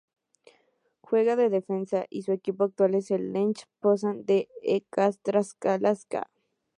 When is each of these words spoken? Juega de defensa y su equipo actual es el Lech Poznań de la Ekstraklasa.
Juega 1.01 1.35
de 1.35 1.51
defensa 1.51 2.07
y 2.09 2.23
su 2.23 2.31
equipo 2.31 2.63
actual 2.63 2.95
es 2.95 3.11
el 3.11 3.33
Lech 3.33 3.67
Poznań 3.81 4.25
de 4.25 4.49
la 4.63 5.07
Ekstraklasa. 5.27 6.27